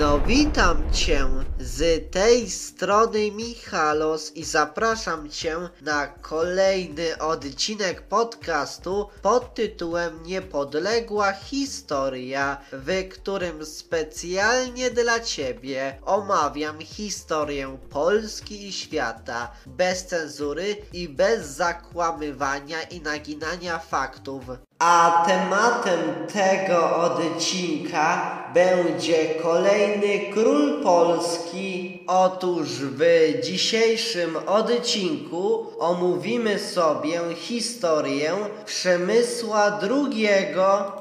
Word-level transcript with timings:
No 0.00 0.18
witam 0.18 0.92
Cię 0.92 1.26
z 1.58 2.10
tej 2.10 2.50
strony 2.50 3.30
Michalos 3.30 4.32
i 4.36 4.44
zapraszam 4.44 5.30
Cię 5.30 5.56
na 5.82 6.06
kolejny 6.06 7.18
odcinek 7.18 8.02
podcastu 8.02 9.08
pod 9.22 9.54
tytułem 9.54 10.22
Niepodległa 10.22 11.32
Historia, 11.32 12.60
w 12.72 13.08
którym 13.08 13.66
specjalnie 13.66 14.90
dla 14.90 15.20
Ciebie 15.20 15.98
omawiam 16.04 16.80
historię 16.80 17.78
Polski 17.90 18.68
i 18.68 18.72
świata 18.72 19.52
bez 19.66 20.06
cenzury 20.06 20.76
i 20.92 21.08
bez 21.08 21.46
zakłamywania 21.46 22.82
i 22.82 23.00
naginania 23.00 23.78
faktów. 23.78 24.44
A 24.82 25.24
tematem 25.26 26.26
tego 26.32 26.96
odcinka 26.96 28.38
będzie 28.54 29.34
kolejny 29.42 30.32
król 30.32 30.82
Polski. 30.82 32.02
Otóż 32.06 32.68
w 32.68 33.00
dzisiejszym 33.42 34.36
odcinku 34.46 35.66
omówimy 35.78 36.58
sobie 36.58 37.20
historię 37.36 38.32
Przemysła 38.66 39.80
II. 39.82 40.28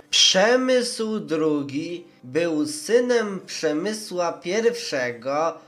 Przemysł 0.09 1.19
II 1.31 2.08
był 2.23 2.67
synem 2.67 3.39
Przemysła 3.45 4.41
I 4.45 4.53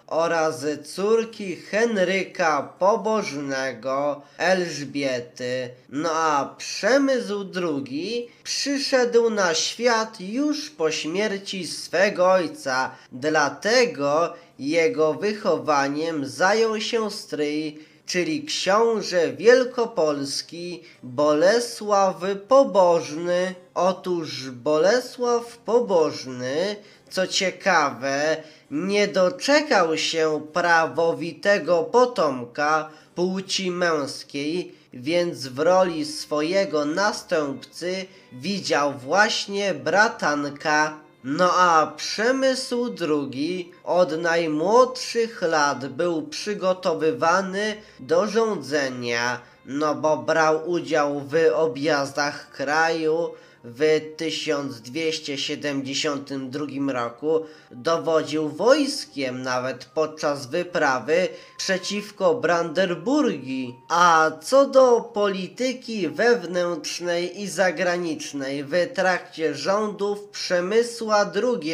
oraz 0.08 0.66
córki 0.84 1.56
Henryka 1.56 2.74
Pobożnego 2.80 4.22
Elżbiety. 4.38 5.70
No 5.90 6.10
a 6.12 6.56
Przemysł 6.58 7.46
II 7.56 8.30
przyszedł 8.44 9.30
na 9.30 9.54
świat 9.54 10.22
już 10.22 10.70
po 10.70 10.92
śmierci 10.92 11.68
swego 11.68 12.32
ojca, 12.32 12.92
dlatego 13.12 14.34
jego 14.60 15.14
wychowaniem 15.14 16.26
zajął 16.26 16.82
się 16.82 17.12
stryj 17.12 17.91
czyli 18.06 18.44
książę 18.44 19.34
wielkopolski 19.34 20.84
Bolesław 21.04 22.16
Pobożny. 22.48 23.56
Otóż 23.74 24.50
Bolesław 24.50 25.58
Pobożny, 25.58 26.76
co 27.10 27.28
ciekawe, 27.28 28.44
nie 28.72 29.08
doczekał 29.08 29.98
się 29.98 30.42
prawowitego 30.54 31.84
potomka 31.84 32.90
płci 33.16 33.72
męskiej, 33.72 34.76
więc 34.94 35.48
w 35.48 35.60
roli 35.60 36.06
swojego 36.06 36.86
następcy 36.86 38.06
widział 38.32 38.94
właśnie 38.94 39.74
bratanka 39.74 41.00
no 41.24 41.54
a 41.54 41.88
Przemysł 41.88 42.96
II 43.00 43.72
od 43.84 44.22
najmłodszych 44.22 45.42
lat 45.42 45.88
był 45.88 46.28
przygotowywany 46.28 47.76
do 48.00 48.28
rządzenia, 48.28 49.42
no 49.66 49.96
bo 49.96 50.18
brał 50.18 50.70
udział 50.70 51.20
w 51.20 51.36
objazdach 51.56 52.52
kraju, 52.52 53.30
w 53.64 54.02
1272 54.18 56.94
roku 56.94 57.46
dowodził 57.72 58.50
wojskiem 58.50 59.42
nawet 59.42 59.86
podczas 59.86 60.48
wyprawy 60.48 61.28
przeciwko 61.58 62.36
Brandenburgii. 62.36 63.76
A 63.90 64.32
co 64.42 64.70
do 64.70 65.02
polityki 65.02 66.10
wewnętrznej 66.10 67.42
i 67.42 67.48
zagranicznej 67.48 68.64
w 68.64 68.94
trakcie 68.94 69.56
rządów 69.56 70.30
Przemysła 70.30 71.32
II, 71.36 71.74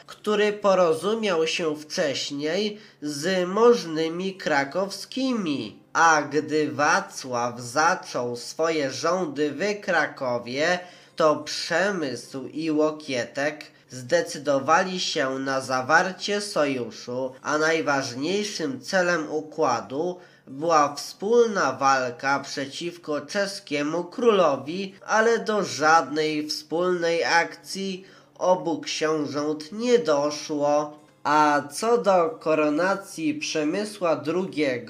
który 0.05 0.53
porozumiał 0.53 1.47
się 1.47 1.75
wcześniej 1.75 2.79
z 3.01 3.47
możnymi 3.47 4.35
krakowskimi. 4.35 5.79
A 5.93 6.21
gdy 6.21 6.71
Wacław 6.71 7.59
zaczął 7.59 8.35
swoje 8.35 8.91
rządy 8.91 9.51
w 9.51 9.81
Krakowie, 9.81 10.79
to 11.15 11.36
Przemysł 11.36 12.48
i 12.48 12.72
Łokietek 12.72 13.65
zdecydowali 13.89 15.00
się 15.00 15.39
na 15.39 15.62
zawarcie 15.62 16.41
sojuszu, 16.41 17.34
a 17.41 17.58
najważniejszym 17.58 18.82
celem 18.82 19.32
układu 19.32 20.20
była 20.48 20.96
wspólna 20.96 21.74
walka 21.74 22.39
przeciwko 22.39 23.22
czeskiemu 23.22 24.03
królowi, 24.03 24.96
ale 25.05 25.39
do 25.39 25.63
żadnej 25.63 26.50
wspólnej 26.50 27.24
akcji 27.24 28.05
obu 28.38 28.82
książąt 28.82 29.72
nie 29.72 30.00
doszło. 30.00 31.00
A 31.24 31.62
co 31.72 31.98
do 31.98 32.29
koronacji 32.29 33.34
Przemysła 33.34 34.22
II 34.27 34.86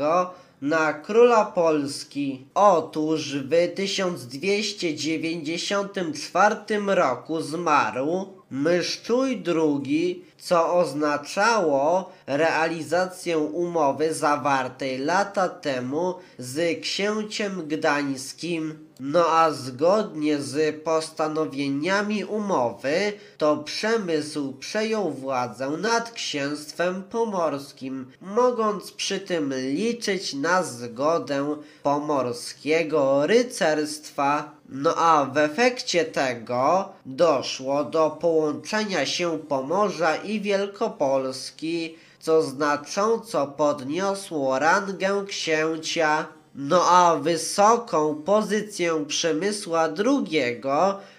na 0.64 0.94
króla 0.94 1.46
Polski, 1.46 2.46
otóż 2.54 3.38
w 3.38 3.74
1294 3.76 6.56
roku 6.88 7.42
zmarł 7.42 8.26
Myszczuj 8.52 9.44
II, 9.48 10.26
co 10.44 10.74
oznaczało 10.74 12.12
realizację 12.28 13.38
umowy 13.38 14.14
zawartej 14.14 14.98
lata 14.98 15.50
temu 15.50 16.16
z 16.40 16.82
księciem 16.82 17.68
gdańskim. 17.68 18.94
No 19.00 19.26
a 19.30 19.52
zgodnie 19.52 20.42
z 20.42 20.84
postanowieniami 20.84 22.26
umowy, 22.26 23.14
to 23.38 23.58
przemysł 23.58 24.54
przejął 24.54 25.12
władzę 25.12 25.70
nad 25.70 26.12
księstwem 26.12 27.04
pomorskim, 27.04 28.12
mogąc 28.22 28.92
przy 28.92 29.20
tym 29.20 29.54
liczyć 29.54 30.34
na 30.34 30.64
zgodę 30.64 31.56
pomorskiego 31.84 33.28
rycerstwa. 33.28 34.52
No 34.70 34.96
a 34.96 35.26
w 35.26 35.38
efekcie 35.38 36.06
tego 36.06 36.90
doszło 37.06 37.84
do 37.84 38.10
połączenia 38.10 39.06
się 39.06 39.40
Pomorza 39.40 40.16
i 40.16 40.33
Wielkopolski, 40.42 41.96
co 42.20 42.42
znacząco 42.42 43.48
podniosło 43.48 44.60
rangę 44.60 45.24
księcia. 45.28 46.28
No 46.56 46.86
a 46.90 47.16
wysoką 47.16 48.16
pozycję 48.16 49.06
Przemysła 49.08 49.90
II 50.06 50.62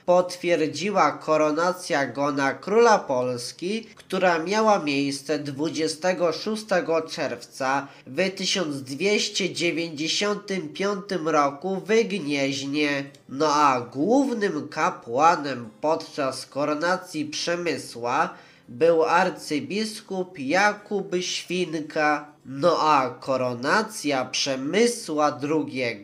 potwierdziła 0.06 1.12
koronacja 1.12 2.06
go 2.06 2.33
na 2.33 2.54
króla 2.54 2.99
Polski, 2.99 3.87
która 3.94 4.38
miała 4.38 4.78
miejsce 4.78 5.38
26 5.38 6.64
czerwca 7.11 7.88
w 8.06 8.30
1295 8.30 11.04
roku 11.25 11.83
w 11.87 11.88
Gnieźnie. 12.09 13.04
No 13.28 13.54
a 13.54 13.80
głównym 13.80 14.68
kapłanem 14.68 15.68
podczas 15.80 16.47
koronacji 16.47 17.25
Przemysła 17.25 18.35
był 18.68 19.04
arcybiskup 19.04 20.38
Jakub 20.38 21.14
Świnka. 21.21 22.35
No 22.47 22.78
a 22.80 23.11
koronacja 23.11 24.25
Przemysła 24.25 25.38
II 25.42 26.02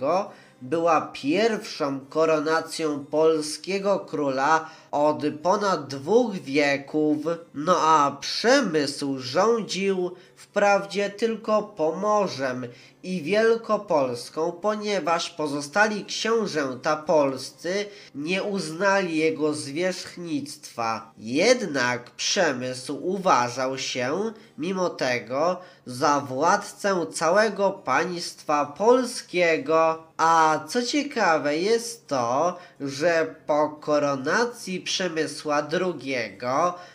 była 0.62 1.00
pierwszą 1.12 2.00
koronacją 2.00 3.04
polskiego 3.04 3.98
króla 3.98 4.70
od 4.90 5.22
ponad 5.42 5.88
dwóch 5.88 6.34
wieków. 6.34 7.18
No 7.54 7.76
a 7.80 8.16
Przemysł 8.20 9.18
rządził 9.18 10.10
wprawdzie 10.36 11.10
tylko 11.10 11.62
Pomorzem 11.62 12.66
i 13.02 13.22
Wielkopolską, 13.22 14.52
ponieważ 14.52 15.30
pozostali 15.30 16.04
książęta 16.04 16.96
polscy 16.96 17.86
nie 18.14 18.42
uznali 18.42 19.16
jego 19.16 19.54
zwierzchnictwa. 19.54 21.12
Jednak 21.18 22.10
Przemysł 22.10 22.98
uważał 23.02 23.78
się, 23.78 24.32
mimo 24.58 24.90
tego, 24.90 25.60
za 25.86 26.20
władcę 26.20 27.06
całego 27.12 27.70
państwa 27.70 28.66
polskiego. 28.66 30.02
A 30.16 30.60
co 30.68 30.82
ciekawe 30.82 31.56
jest 31.56 32.06
to, 32.06 32.58
że 32.80 33.34
po 33.46 33.68
koronacji 33.68 34.79
Przemysła 34.80 35.68
II 35.72 36.38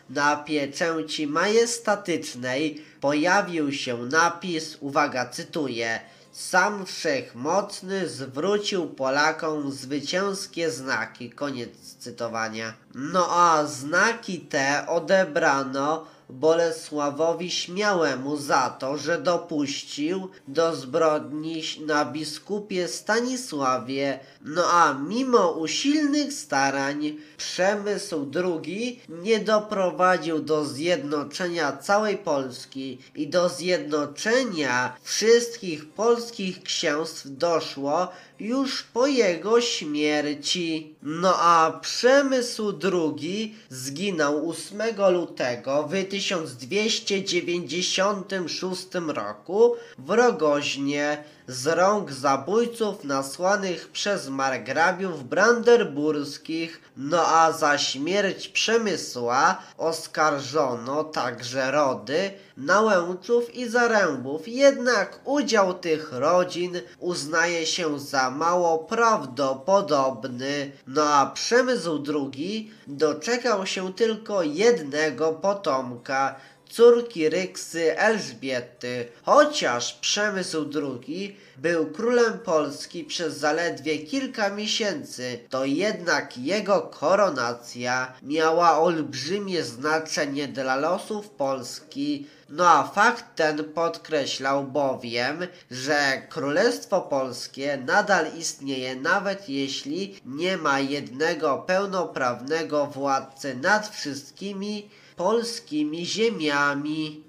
na 0.10 0.36
pieczęci 0.36 1.27
majestatycznej 1.27 2.86
pojawił 3.01 3.72
się 3.72 3.98
napis, 3.98 4.77
uwaga, 4.80 5.30
cytuję, 5.30 6.00
sam 6.32 6.86
Wszechmocny 6.86 8.10
zwrócił 8.10 8.88
Polakom 8.88 9.72
zwycięskie 9.72 10.72
znaki. 10.72 11.30
Koniec 11.30 11.70
cytowania. 12.00 12.74
No 12.96 13.27
a 13.30 13.65
znaki 13.65 14.39
te 14.39 14.88
odebrano 14.88 16.08
Bolesławowi 16.29 17.51
Śmiałemu 17.51 18.38
za 18.38 18.70
to, 18.70 18.98
że 18.98 19.22
dopuścił 19.22 20.29
do 20.48 20.75
zbrodni 20.75 21.63
na 21.86 22.05
biskupie 22.05 22.88
Stanisławie. 22.88 24.20
No 24.41 24.63
a 24.72 24.94
mimo 24.94 25.51
usilnych 25.51 26.34
starań 26.34 27.17
Przemysł 27.38 28.32
II 28.36 29.00
nie 29.10 29.39
doprowadził 29.39 30.39
do 30.39 30.65
zjednoczenia 30.65 31.77
całej 31.77 32.17
Polski 32.17 32.98
i 33.15 33.27
do 33.27 33.50
zjednoczenia 33.50 34.96
wszystkich 35.03 35.89
polskich 35.89 36.63
księstw 36.63 37.24
doszło 37.25 38.08
już 38.39 38.84
po 38.84 39.08
jego 39.08 39.62
śmierci. 39.62 40.96
No 41.01 41.36
a 41.39 41.80
Przemysł 41.82 42.80
II 42.84 43.56
zginął 43.70 44.50
8 44.50 44.82
lutego 45.13 45.88
w 45.88 46.04
1296 46.10 48.88
roku 49.08 49.75
w 49.98 50.10
Rogoźnie 50.10 51.24
z 51.48 51.68
rąk 51.68 52.12
zabójców 52.12 53.04
nasłanych 53.04 53.90
przez 53.92 54.30
margrabiów 54.30 55.30
branderburskich, 55.30 56.82
no 56.98 57.28
a 57.28 57.52
za 57.52 57.78
śmierć 57.78 58.48
Przemysła 58.48 59.58
oskarżono 59.78 61.04
także 61.04 61.72
rody 61.72 62.32
Nałęczów 62.58 63.56
i 63.56 63.70
Zarębów, 63.70 64.48
jednak 64.48 65.20
udział 65.25 65.74
tych 65.74 66.14
rodzin 66.14 66.82
uznaje 67.00 67.66
się 67.66 68.00
za 68.00 68.30
mało 68.30 68.80
prawdopodobny. 68.80 70.72
No 70.88 71.04
a 71.04 71.25
Przemysł 71.25 72.04
II 72.08 72.72
doczekał 72.88 73.66
się 73.66 73.94
tylko 73.94 74.44
jednego 74.44 75.34
potomka, 75.34 76.36
córki 76.69 77.29
Ryksy 77.29 78.00
Elżbiety. 78.00 79.07
Chociaż 79.24 79.93
Przemysł 79.93 80.69
II 80.74 81.38
był 81.57 81.91
królem 81.91 82.39
Polski 82.39 83.03
przez 83.03 83.38
zaledwie 83.38 84.00
kilka 84.00 84.50
miesięcy, 84.50 85.39
to 85.50 85.65
jednak 85.65 86.38
jego 86.38 86.81
koronacja 86.81 88.13
miała 88.24 88.79
olbrzymie 88.79 89.63
znaczenie 89.63 90.48
dla 90.48 90.75
losów 90.75 91.29
Polski. 91.29 92.27
No 92.50 92.69
a 92.69 92.88
fakt 92.88 93.25
ten 93.36 93.63
podkreślał 93.63 94.63
bowiem, 94.63 95.48
że 95.72 96.22
Królestwo 96.29 97.01
Polskie 97.01 97.77
nadal 97.86 98.25
istnieje 98.38 98.95
nawet 98.95 99.50
jeśli 99.50 100.19
nie 100.25 100.57
ma 100.57 100.79
jednego 100.79 101.57
pełnoprawnego 101.57 102.86
władcy 102.86 103.55
nad 103.55 103.88
wszystkimi 103.88 104.89
polskimi 105.17 106.05
ziemiami. 106.05 107.25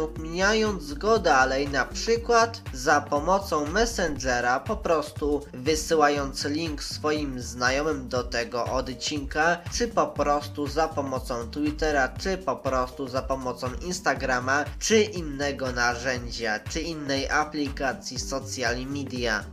udostępniając 0.00 0.30
udostępniając 0.40 0.94
go 0.94 1.18
dalej, 1.18 1.68
na 1.68 1.84
przykład 1.84 2.60
za 2.72 3.00
pomocą 3.00 3.66
Messengera, 3.66 4.60
po 4.60 4.76
prostu 4.76 5.42
wysyłając 5.52 6.44
link 6.44 6.82
swoim 6.82 7.40
znajomym 7.40 8.08
do 8.08 8.24
tego 8.24 8.64
odcinka, 8.64 9.58
czy 9.72 9.88
po 9.88 10.06
prostu 10.06 10.66
za 10.66 10.88
pomocą 10.88 11.50
Twittera, 11.50 12.08
czy 12.08 12.38
po 12.38 12.56
prostu 12.56 13.08
za 13.08 13.22
pomocą 13.22 13.68
Instagrama, 13.86 14.64
czy 14.78 15.02
innego 15.02 15.72
narzędzia, 15.72 16.60
czy 16.70 16.80
innej 16.80 17.30
aplikacji 17.30 18.18
social 18.18 18.76
media. 18.86 19.44